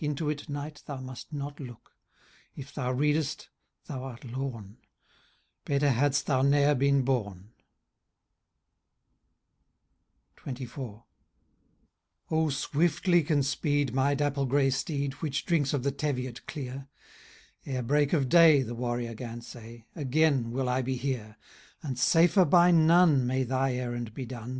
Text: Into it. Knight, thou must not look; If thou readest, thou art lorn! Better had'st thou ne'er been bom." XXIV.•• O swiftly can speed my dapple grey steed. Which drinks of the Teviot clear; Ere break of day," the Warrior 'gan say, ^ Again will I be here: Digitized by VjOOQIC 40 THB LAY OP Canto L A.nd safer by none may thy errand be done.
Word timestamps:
Into 0.01 0.31
it. 0.31 0.49
Knight, 0.49 0.81
thou 0.87 0.99
must 0.99 1.31
not 1.31 1.59
look; 1.59 1.91
If 2.55 2.73
thou 2.73 2.91
readest, 2.91 3.49
thou 3.85 4.03
art 4.03 4.23
lorn! 4.25 4.79
Better 5.63 5.91
had'st 5.91 6.25
thou 6.25 6.41
ne'er 6.41 6.73
been 6.73 7.03
bom." 7.03 7.51
XXIV.•• 10.37 10.69
O 12.31 12.49
swiftly 12.49 13.21
can 13.21 13.43
speed 13.43 13.93
my 13.93 14.15
dapple 14.15 14.47
grey 14.47 14.71
steed. 14.71 15.13
Which 15.21 15.45
drinks 15.45 15.71
of 15.71 15.83
the 15.83 15.91
Teviot 15.91 16.47
clear; 16.47 16.87
Ere 17.67 17.83
break 17.83 18.11
of 18.11 18.27
day," 18.27 18.63
the 18.63 18.73
Warrior 18.73 19.13
'gan 19.13 19.41
say, 19.41 19.85
^ 19.97 20.01
Again 20.01 20.49
will 20.49 20.67
I 20.67 20.81
be 20.81 20.95
here: 20.95 21.37
Digitized 21.83 21.83
by 21.83 21.89
VjOOQIC 21.89 21.89
40 21.91 21.91
THB 21.91 21.91
LAY 21.91 21.91
OP 21.91 21.91
Canto 21.91 21.91
L 21.91 21.91
A.nd 21.91 21.97
safer 21.99 22.45
by 22.45 22.71
none 22.71 23.27
may 23.27 23.43
thy 23.43 23.75
errand 23.75 24.15
be 24.15 24.25
done. 24.25 24.49